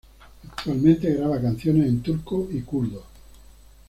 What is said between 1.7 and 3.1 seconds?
en turco y kurdo.